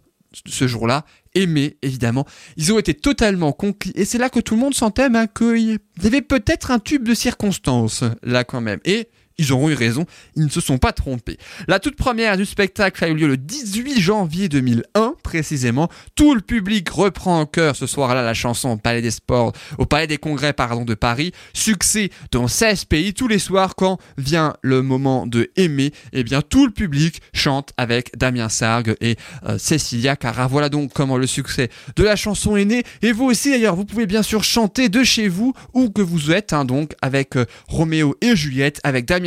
[0.45, 1.05] ce jour-là,
[1.35, 2.25] aimée évidemment.
[2.55, 5.79] Ils ont été totalement conquis et c'est là que tout le monde sentait hein, qu'il
[6.01, 8.79] y avait peut-être un tube de circonstance là quand même.
[8.85, 10.05] Et ils auront eu raison,
[10.35, 11.37] ils ne se sont pas trompés.
[11.67, 15.89] La toute première du spectacle a eu lieu le 18 janvier 2001, précisément.
[16.15, 19.85] Tout le public reprend en chœur ce soir-là la chanson au Palais des Sports, au
[19.85, 21.31] Palais des Congrès, pardon, de Paris.
[21.53, 26.41] Succès dans 16 pays tous les soirs quand vient le moment de aimer, eh bien
[26.41, 29.15] tout le public chante avec Damien Sargue et
[29.47, 30.47] euh, Cécilia Cara.
[30.47, 32.83] Voilà donc comment le succès de la chanson est né.
[33.01, 36.31] Et vous aussi d'ailleurs, vous pouvez bien sûr chanter de chez vous où que vous
[36.31, 39.20] êtes, hein, donc avec euh, Roméo et Juliette, avec Damien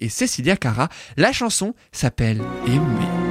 [0.00, 0.88] Et Cécilia Cara.
[1.16, 2.42] La chanson s'appelle.
[2.66, 3.29] Aimer,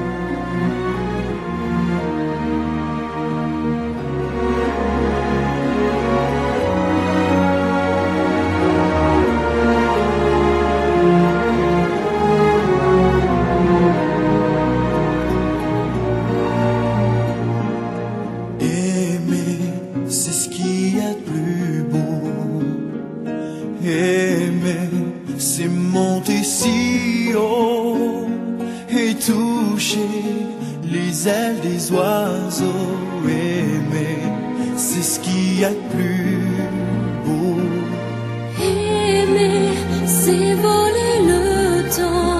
[25.99, 28.27] monter si haut
[28.89, 30.15] et toucher
[30.95, 32.89] les ailes des oiseaux.
[33.25, 34.21] Aimer,
[34.75, 36.39] c'est ce qu'il y a de plus
[37.25, 37.57] beau.
[38.61, 39.73] Aimer,
[40.05, 41.43] c'est voler le
[41.97, 42.38] temps.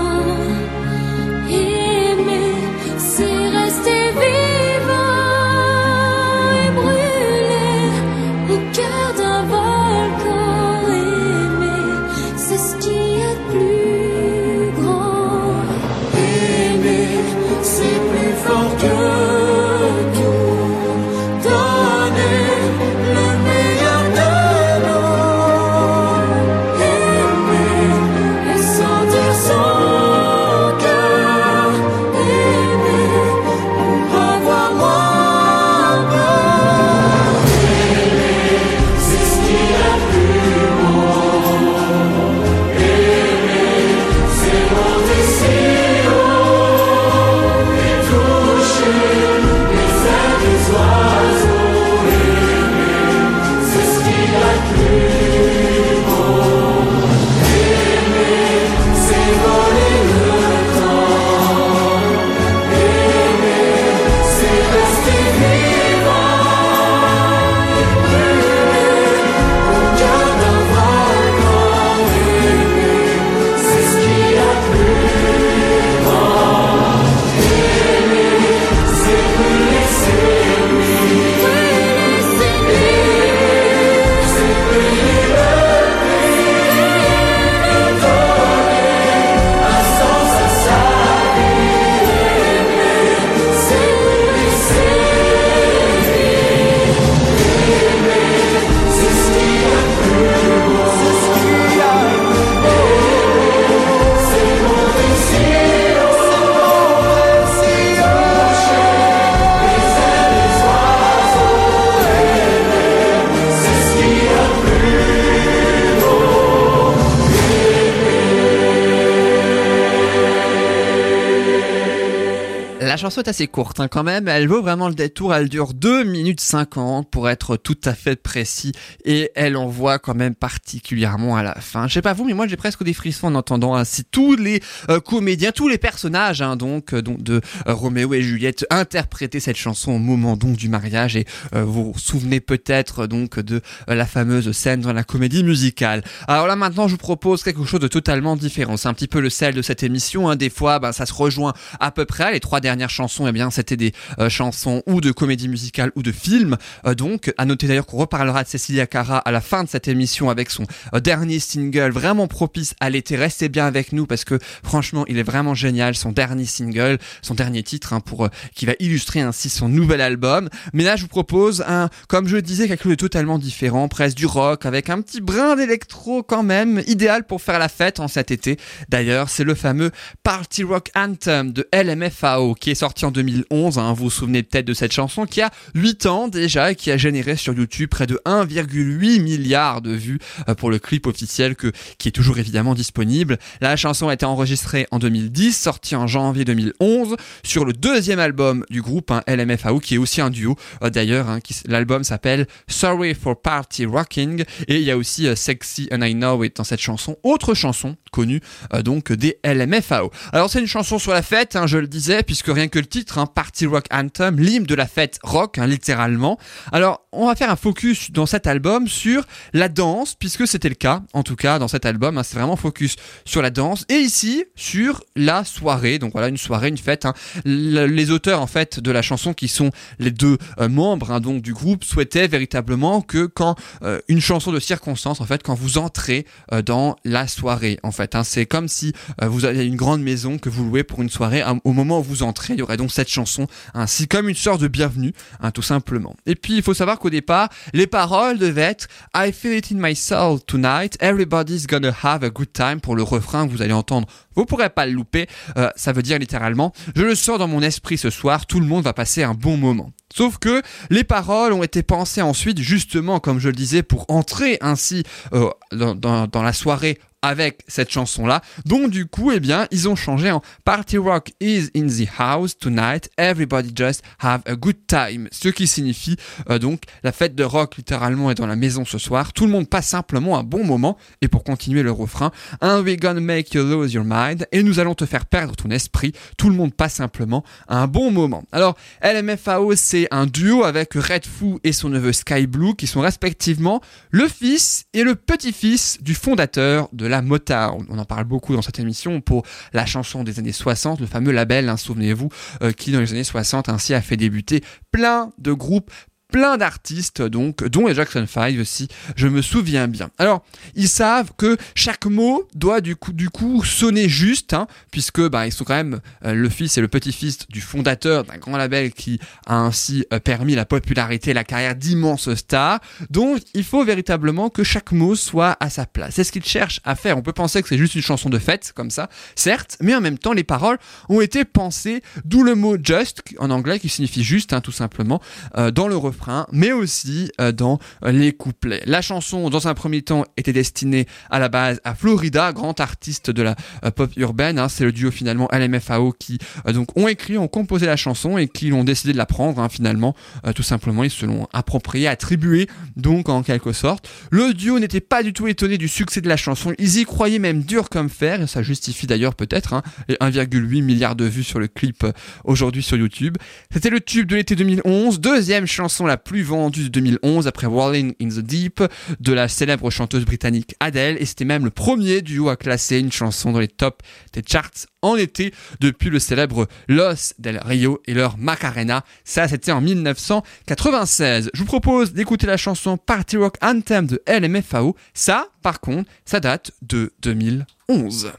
[123.00, 126.04] Chanson est assez courte hein, quand même, elle vaut vraiment le détour, elle dure 2
[126.04, 128.74] minutes 50 pour être tout à fait précis
[129.06, 131.88] et elle envoie quand même particulièrement à la fin.
[131.88, 134.62] Je sais pas vous, mais moi j'ai presque des frissons en entendant ainsi tous les
[134.90, 139.40] euh, comédiens, tous les personnages hein, donc, euh, donc de euh, Roméo et Juliette interpréter
[139.40, 141.26] cette chanson au moment donc du mariage et
[141.56, 146.04] euh, vous vous souvenez peut-être donc de la fameuse scène dans la comédie musicale.
[146.28, 149.22] Alors là maintenant je vous propose quelque chose de totalement différent, c'est un petit peu
[149.22, 150.36] le sel de cette émission, hein.
[150.36, 153.50] des fois ben, ça se rejoint à peu près, les trois dernières chansons eh bien
[153.52, 157.68] c'était des euh, chansons ou de comédie musicale ou de film, Euh, donc à noter
[157.68, 160.64] d'ailleurs qu'on reparlera de Cecilia Cara à la fin de cette émission avec son
[160.94, 165.18] euh, dernier single vraiment propice à l'été, restez bien avec nous parce que franchement il
[165.18, 169.50] est vraiment génial, son dernier single, son dernier titre hein, pour qui va illustrer ainsi
[169.50, 170.50] son nouvel album.
[170.74, 174.18] Mais là je vous propose un, comme je disais, quelque chose de totalement différent, presque
[174.18, 178.08] du rock avec un petit brin d'électro quand même, idéal pour faire la fête en
[178.08, 178.58] cet été.
[178.90, 179.92] D'ailleurs c'est le fameux
[180.24, 183.78] Party Rock Anthem de LMFAO qui est sorti en 2011.
[183.78, 183.92] hein.
[183.92, 186.98] vous vous souvenez peut-être de cette chanson qui a 8 ans déjà et qui a
[186.98, 191.74] généré sur YouTube près de 1,8 milliard de vues euh, pour le clip officiel que,
[191.98, 193.38] qui est toujours évidemment disponible.
[193.60, 198.64] La chanson a été enregistrée en 2010, sortie en janvier 2011 sur le deuxième album
[198.70, 201.30] du groupe, hein, LMFAO, qui est aussi un duo euh, d'ailleurs.
[201.30, 206.02] hein, L'album s'appelle Sorry for Party Rocking et il y a aussi euh, Sexy and
[206.02, 207.18] I Know It dans cette chanson.
[207.24, 208.40] Autre chanson connue
[208.84, 210.12] donc des LMFAO.
[210.32, 213.18] Alors c'est une chanson sur la fête, je le disais, puisque rien que le titre,
[213.18, 216.38] hein, Party Rock Anthem, l'hymne de la fête rock, hein, littéralement.
[216.72, 220.76] Alors on va faire un focus dans cet album sur la danse, puisque c'était le
[220.76, 222.96] cas, en tout cas dans cet album, hein, c'est vraiment focus
[223.26, 227.06] sur la danse, et ici sur la soirée, donc voilà une soirée, une fête.
[227.06, 227.14] hein.
[227.46, 231.42] Le- les auteurs en fait de la chanson, qui sont les deux euh, membres donc
[231.42, 235.78] du groupe, souhaitaient véritablement que quand euh, une chanson de circonstance, en fait, quand vous
[235.78, 240.38] entrez euh, dans la soirée, en fait, c'est comme si vous avez une grande maison
[240.38, 241.44] que vous louez pour une soirée.
[241.64, 244.62] au moment où vous entrez, il y aurait donc cette chanson, ainsi comme une sorte
[244.62, 246.16] de bienvenue, hein, tout simplement.
[246.26, 249.78] Et puis il faut savoir qu'au départ, les paroles devaient être I feel it in
[249.80, 253.74] my soul tonight, everybody's gonna have a good time pour le refrain que vous allez
[253.74, 254.08] entendre.
[254.36, 255.28] Vous pourrez pas le louper,
[255.58, 258.66] euh, ça veut dire littéralement je le sens dans mon esprit ce soir, tout le
[258.66, 259.92] monde va passer un bon moment.
[260.14, 264.58] Sauf que les paroles ont été pensées ensuite justement, comme je le disais, pour entrer
[264.62, 268.42] ainsi euh, dans la soirée avec cette chanson-là.
[268.66, 272.58] Donc du coup, eh bien, ils ont changé en Party Rock is in the house
[272.58, 275.28] tonight, everybody just have a good time.
[275.32, 276.16] Ce qui signifie
[276.50, 279.34] euh, donc la fête de rock littéralement est dans la maison ce soir.
[279.34, 280.98] Tout le monde passe simplement un bon moment.
[281.22, 284.48] Et pour continuer le refrain, and we're gonna make you lose your mind.
[284.52, 286.14] Et nous allons te faire perdre ton esprit.
[286.38, 288.44] Tout le monde passe simplement un bon moment.
[288.52, 293.02] Alors, LMFAO, c'est un duo avec Red Foo et son neveu Sky Blue qui sont
[293.02, 297.86] respectivement le fils et le petit-fils du fondateur de la Motown.
[297.90, 299.44] On en parle beaucoup dans cette émission pour
[299.74, 302.30] la chanson des années 60, le fameux label, hein, souvenez-vous,
[302.62, 305.92] euh, qui dans les années 60 ainsi a fait débuter plein de groupes
[306.32, 310.10] plein d'artistes donc dont les Jackson 5 aussi je me souviens bien.
[310.18, 310.44] Alors
[310.76, 315.48] ils savent que chaque mot doit du coup du coup sonner juste hein, puisque bah
[315.48, 318.92] ils sont quand même euh, le fils et le petit-fils du fondateur d'un grand label
[318.92, 322.80] qui a ainsi euh, permis la popularité et la carrière d'immenses stars.
[323.10, 326.16] Donc il faut véritablement que chaque mot soit à sa place.
[326.16, 327.18] C'est ce qu'ils cherchent à faire.
[327.18, 330.02] On peut penser que c'est juste une chanson de fête comme ça certes mais en
[330.02, 330.78] même temps les paroles
[331.10, 335.22] ont été pensées d'où le mot just en anglais qui signifie juste hein, tout simplement
[335.58, 336.19] euh, dans le refrain,
[336.52, 338.82] mais aussi euh, dans euh, les couplets.
[338.86, 343.32] La chanson, dans un premier temps, était destinée à la base à Florida, grand artiste
[343.32, 344.60] de la euh, pop urbaine.
[344.60, 344.70] hein.
[344.70, 346.38] C'est le duo finalement LMFAO qui
[346.74, 349.70] donc ont écrit, ont composé la chanson et qui ont décidé de la prendre hein,
[349.70, 350.16] finalement.
[350.56, 354.10] Tout simplement, ils se l'ont approprié, attribué donc en quelque sorte.
[354.32, 356.74] Le duo n'était pas du tout étonné du succès de la chanson.
[356.78, 360.82] Ils y croyaient même dur comme fer, et ça justifie d'ailleurs peut-être hein, les 1,8
[360.82, 362.06] milliard de vues sur le clip
[362.44, 363.38] aujourd'hui sur YouTube.
[363.72, 368.14] C'était le tube de l'été 2011, deuxième chanson la plus vendue de 2011 après Rolling
[368.22, 368.84] in the Deep
[369.20, 373.12] de la célèbre chanteuse britannique Adele et c'était même le premier duo à classer une
[373.12, 374.00] chanson dans les tops
[374.34, 379.04] des charts en été depuis le célèbre Los del Rio et leur Macarena.
[379.24, 381.52] Ça, c'était en 1996.
[381.54, 384.96] Je vous propose d'écouter la chanson Party Rock Anthem de LMFAO.
[385.14, 388.32] Ça, par contre, ça date de 2011.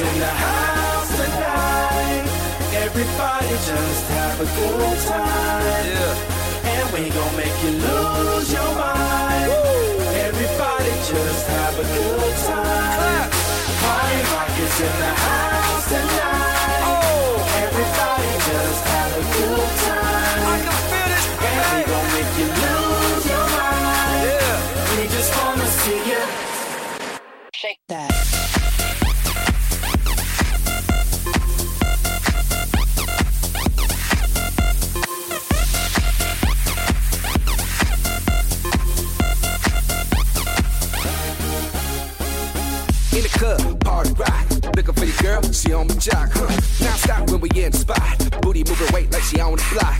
[0.00, 2.24] In the house tonight.
[2.84, 5.47] Everybody just have a good time.
[43.56, 44.46] Club, party rock.
[44.76, 46.30] Looking for your girl, she on my jock.
[46.32, 46.48] Huh.
[46.84, 48.42] Now stop when we in the spot.
[48.42, 49.98] Booty moving weight like she on the block.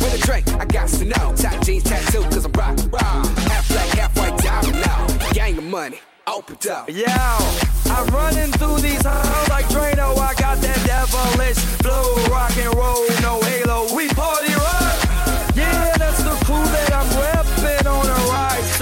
[0.00, 1.34] With a drink, I got to know.
[1.36, 3.24] Tight jeans tattoo, cause I'm rock, raw.
[3.50, 5.06] Half black, half white diamond now.
[5.32, 6.00] Gang of money.
[6.26, 6.88] opened up.
[6.90, 7.38] Yeah,
[7.86, 10.16] I'm running through these halls like Drano.
[10.18, 13.94] I got that devilish flow, rock and roll, no halo.
[13.94, 14.98] We party rock.
[15.54, 16.64] Yeah, that's the crew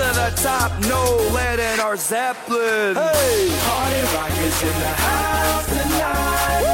[0.07, 0.71] to the top.
[0.89, 1.03] No
[1.33, 2.95] letting our Zeppelin.
[2.95, 6.65] Hey, Party rock is in the house tonight.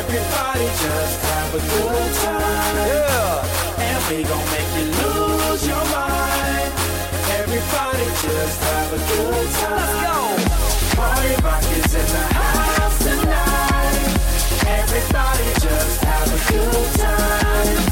[0.00, 2.76] Everybody just have a good time.
[2.90, 3.86] yeah.
[3.86, 6.72] And we gon' make you lose your mind.
[7.40, 9.76] Everybody just have a good time.
[9.78, 10.18] Let's go.
[10.96, 14.06] Party rock is in the house tonight.
[14.80, 17.91] Everybody just have a good time.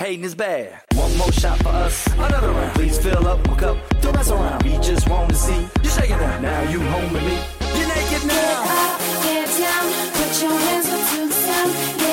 [0.00, 0.80] Hating is bad.
[0.94, 2.74] One more shot for us, another round.
[2.74, 4.62] Please fill up my cup, don't mess around.
[4.62, 6.40] We just want to see you shaking it.
[6.40, 7.38] Now you home with me.
[7.78, 8.64] You're naked now.
[8.64, 8.94] Get now.
[8.94, 12.09] up, get down, put your hands up to the sound.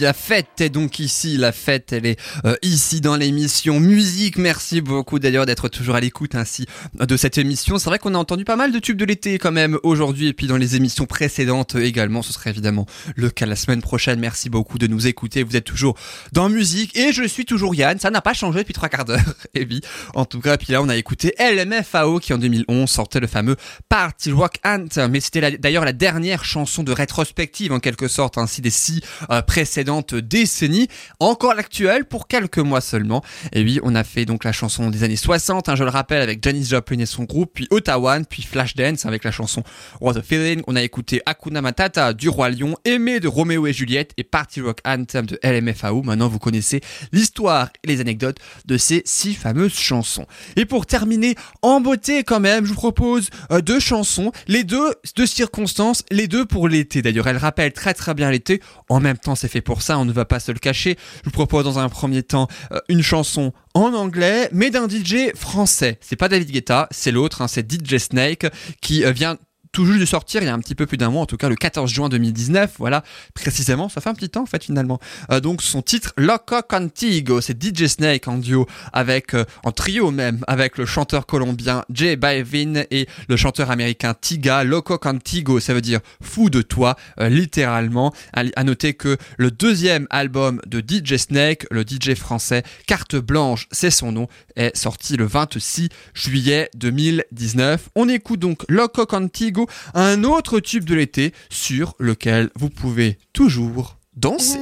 [0.00, 1.36] La fête est donc ici.
[1.36, 4.36] La fête, elle est euh, ici dans l'émission musique.
[4.36, 6.66] Merci beaucoup d'ailleurs d'être toujours à l'écoute ainsi
[6.98, 7.78] de cette émission.
[7.78, 10.32] C'est vrai qu'on a entendu pas mal de tubes de l'été quand même aujourd'hui et
[10.32, 12.22] puis dans les émissions précédentes également.
[12.22, 14.18] Ce serait évidemment le cas la semaine prochaine.
[14.18, 15.42] Merci beaucoup de nous écouter.
[15.42, 15.96] Vous êtes toujours
[16.32, 17.98] dans musique et je suis toujours Yann.
[17.98, 19.20] Ça n'a pas changé depuis trois quarts d'heure.
[19.54, 19.80] Et oui,
[20.14, 23.56] en tout cas, puis là on a écouté LMFAO qui en 2011 sortait le fameux
[23.88, 25.10] Party Rock Anthem.
[25.10, 29.42] Mais c'était d'ailleurs la dernière chanson de rétrospective en quelque sorte ainsi des six euh,
[29.90, 30.88] précédentes décennies.
[31.18, 33.22] Encore l'actuelle pour quelques mois seulement.
[33.52, 36.22] Et oui, on a fait donc la chanson des années 60, hein, je le rappelle,
[36.22, 39.62] avec Janis Joplin et son groupe, puis Ottawa, puis Flashdance avec la chanson
[40.00, 40.62] What a Feeling.
[40.66, 44.60] On a écouté Hakuna Matata du Roi Lion, Aimé de Roméo et Juliette et Party
[44.60, 46.02] Rock Anthem de LMFAO.
[46.02, 46.80] Maintenant, vous connaissez
[47.12, 50.26] l'histoire et les anecdotes de ces six fameuses chansons.
[50.56, 54.94] Et pour terminer en beauté quand même, je vous propose euh, deux chansons, les deux
[55.16, 57.02] de circonstances, les deux pour l'été.
[57.02, 58.60] D'ailleurs, elles rappellent très très bien l'été.
[58.88, 60.96] En même temps, c'est fait pour ça, on ne va pas se le cacher.
[61.18, 65.34] Je vous propose dans un premier temps euh, une chanson en anglais, mais d'un DJ
[65.34, 65.98] français.
[66.00, 68.46] C'est pas David Guetta, c'est l'autre, hein, c'est DJ Snake,
[68.80, 69.36] qui euh, vient
[69.72, 71.36] tout juste de sortir il y a un petit peu plus d'un mois, en tout
[71.36, 73.02] cas le 14 juin 2019, voilà,
[73.34, 74.98] précisément, ça fait un petit temps en fait finalement.
[75.30, 80.10] Euh, donc son titre Loco Contigo, c'est DJ Snake en duo avec, euh, en trio
[80.10, 84.64] même, avec le chanteur colombien J Balvin et le chanteur américain Tiga.
[84.64, 88.12] Loco Contigo, ça veut dire fou de toi, euh, littéralement.
[88.32, 93.90] À noter que le deuxième album de DJ Snake, le DJ français Carte Blanche, c'est
[93.90, 97.90] son nom, est sorti le 26 juillet 2019.
[97.94, 99.59] On écoute donc Loco Contigo,
[99.94, 104.58] un autre tube de l'été sur lequel vous pouvez toujours danser.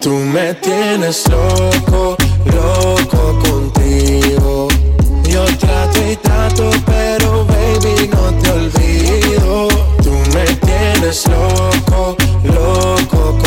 [0.00, 2.16] Tú me tienes loco,
[2.46, 4.68] loco contigo.
[5.28, 9.68] Yo trato y trato, pero baby no te olvido.
[10.02, 13.38] Tú me tienes loco, loco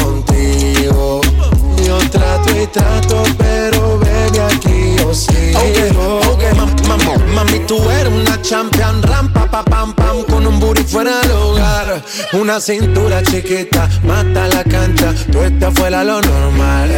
[1.86, 5.53] yo trato y trato, pero baby aquí yo sí.
[5.55, 5.89] Okay,
[6.31, 6.53] okay.
[6.55, 11.19] Mam, mam, mami, tú eres una champion, rampa, pa, pam, pam, con un booty fuera
[11.21, 12.01] del hogar.
[12.33, 16.91] Una cintura chiquita, mata la cancha, tú estás fuera lo normal.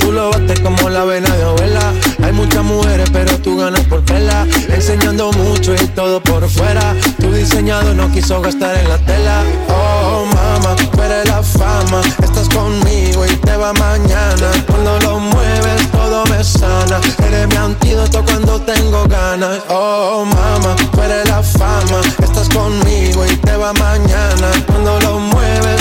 [0.00, 1.92] Tú lo bates como la vena de abuela
[2.28, 4.46] hay muchas mujeres, pero tú ganas por vela.
[4.68, 6.94] Enseñando mucho y todo por fuera.
[7.18, 9.42] Tu diseñado no quiso gastar en la tela.
[9.70, 12.02] Oh, mama, tú la fama.
[12.22, 14.50] Estás conmigo y te va mañana.
[14.66, 17.00] Cuando lo mueves, todo me sana.
[17.26, 19.60] Eres mi antídoto cuando tengo ganas.
[19.70, 22.02] Oh, mama, tú eres la fama.
[22.22, 24.50] Estás conmigo y te va mañana.
[24.66, 25.18] Cuando lo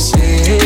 [0.00, 0.59] see.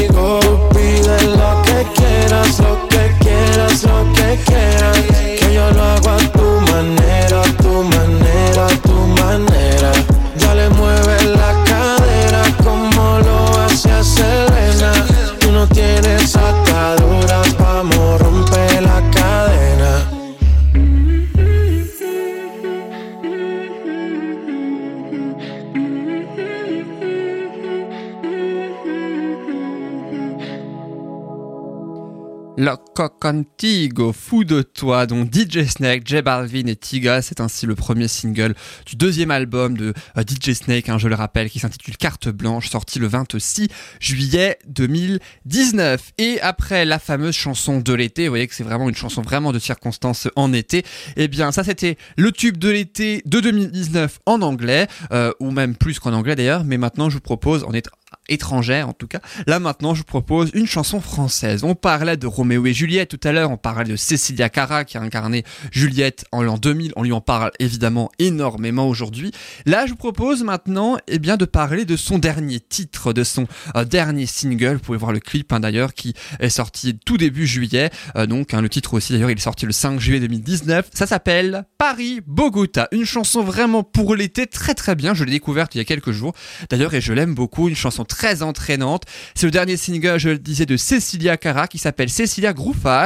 [33.04, 37.74] Loco Contigo, fou de toi, dont DJ Snake, J Balvin et Tiga, c'est ainsi le
[37.74, 38.54] premier single
[38.84, 42.68] du deuxième album de euh, DJ Snake, hein, je le rappelle, qui s'intitule Carte Blanche,
[42.68, 43.68] sorti le 26
[43.98, 46.12] juillet 2019.
[46.18, 49.52] Et après la fameuse chanson de l'été, vous voyez que c'est vraiment une chanson vraiment
[49.52, 50.84] de circonstance en été,
[51.16, 55.76] eh bien ça c'était le tube de l'été de 2019 en anglais, euh, ou même
[55.76, 57.92] plus qu'en anglais d'ailleurs, mais maintenant je vous propose, en étant
[58.28, 59.20] étrangère en tout cas.
[59.46, 61.64] Là maintenant, je vous propose une chanson française.
[61.64, 64.98] On parlait de Roméo et Juliette tout à l'heure, on parlait de Cecilia Cara qui
[64.98, 69.30] a incarné Juliette en l'an 2000, on lui en parle évidemment énormément aujourd'hui.
[69.66, 73.46] Là, je vous propose maintenant eh bien de parler de son dernier titre, de son
[73.76, 74.74] euh, dernier single.
[74.74, 77.90] Vous pouvez voir le clip hein, d'ailleurs qui est sorti tout début juillet.
[78.16, 80.90] Euh, donc hein, le titre aussi d'ailleurs, il est sorti le 5 juillet 2019.
[80.92, 85.14] Ça s'appelle Paris Bogota, une chanson vraiment pour l'été, très très bien.
[85.14, 86.34] Je l'ai découverte il y a quelques jours
[86.68, 89.04] d'ailleurs et je l'aime beaucoup, une chanson très entraînante.
[89.36, 92.52] C'est le dernier single, je le disais, de Cecilia Cara qui s'appelle Cecilia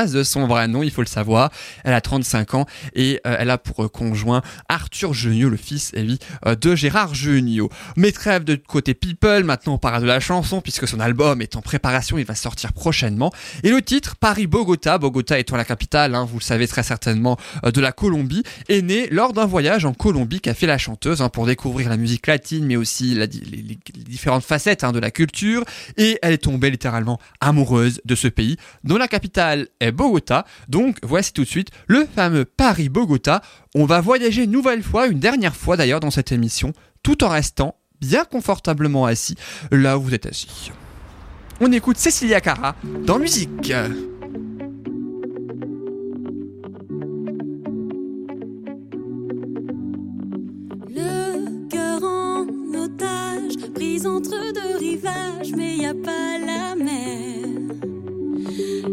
[0.07, 1.51] De son vrai nom, il faut le savoir.
[1.85, 6.19] Elle a 35 ans et euh, elle a pour conjoint Arthur Junio, le fils oui,
[6.47, 7.71] euh, de Gérard Junio.
[7.97, 11.57] Mais trêve de côté people, maintenant on parle de la chanson puisque son album est
[11.57, 13.33] en préparation, il va sortir prochainement.
[13.63, 17.71] Et le titre, Paris-Bogota, Bogota étant la capitale, hein, vous le savez très certainement, euh,
[17.71, 21.29] de la Colombie, est né lors d'un voyage en Colombie qu'a fait la chanteuse hein,
[21.29, 25.65] pour découvrir la musique latine mais aussi les différentes facettes hein, de la culture
[25.97, 30.45] et elle est tombée littéralement amoureuse de ce pays dont la capitale est Bogota.
[30.69, 33.43] Donc voici tout de suite le fameux Paris-Bogota.
[33.75, 36.73] On va voyager une nouvelle fois, une dernière fois d'ailleurs dans cette émission,
[37.03, 39.37] tout en restant bien confortablement assis
[39.71, 40.71] là où vous êtes assis.
[41.61, 43.73] On écoute Cecilia Cara dans musique.
[54.07, 57.45] Entre deux rivages, mais y a pas la mer.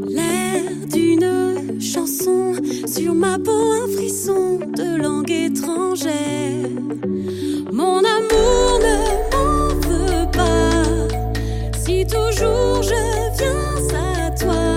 [0.08, 2.54] L'air d'une chanson,
[2.86, 6.70] sur ma peau un frisson de langue étrangère.
[7.72, 8.96] Mon amour ne
[9.32, 10.84] m'en veut pas,
[11.78, 12.96] si toujours je
[13.38, 14.76] viens à toi.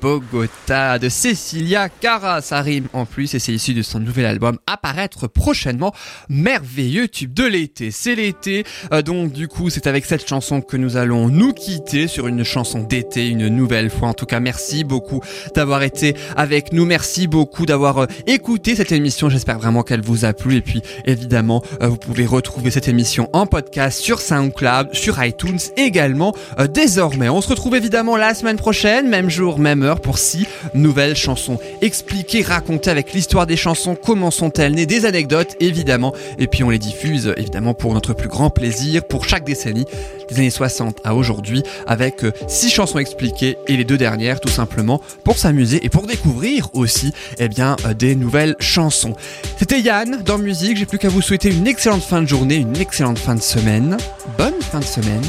[0.00, 2.40] Bogota de Cecilia Cara.
[2.42, 5.92] Ça rime en plus et c'est issu de son nouvel album à paraître prochainement.
[6.28, 7.90] Merveilleux tube de l'été.
[7.90, 12.06] C'est l'été, euh, donc du coup c'est avec cette chanson que nous allons nous quitter
[12.06, 14.08] sur une chanson d'été une nouvelle fois.
[14.08, 15.20] En tout cas, merci beaucoup
[15.54, 16.84] d'avoir été avec nous.
[16.84, 19.30] Merci beaucoup d'avoir euh, écouté cette émission.
[19.30, 20.56] J'espère vraiment qu'elle vous a plu.
[20.56, 25.58] Et puis évidemment, euh, vous pouvez retrouver cette émission en podcast sur SoundCloud, sur iTunes
[25.76, 26.34] également
[26.74, 27.28] désormais.
[27.28, 31.58] On se retrouve évidemment la semaine prochaine, même jour, même heure pour six nouvelles chansons
[31.80, 36.12] expliquées, racontées avec l'histoire des chansons, comment sont-elles nées, des anecdotes évidemment.
[36.38, 39.86] Et puis on les diffuse évidemment pour notre plus grand plaisir pour chaque décennie
[40.28, 44.48] des années 60 à aujourd'hui avec euh, six chansons expliquées et les deux dernières tout
[44.48, 49.14] simplement pour s'amuser et pour découvrir aussi eh bien euh, des nouvelles chansons.
[49.58, 52.76] C'était Yann dans musique, j'ai plus qu'à vous souhaiter une excellente fin de journée, une
[52.76, 53.96] excellente fin de semaine.
[54.38, 55.22] Bonne fin de semaine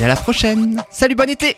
[0.00, 0.82] et à la prochaine.
[0.90, 1.56] Salut, bon été